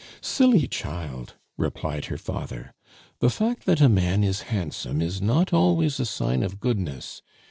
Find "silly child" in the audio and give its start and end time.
0.19-1.35